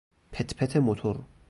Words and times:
پت 0.31 0.55
پت 0.55 0.77
موتور 0.77 1.23